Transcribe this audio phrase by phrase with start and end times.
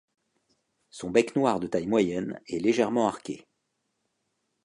[0.89, 3.45] Son bec noir de taille moyenne est légèrement arqué.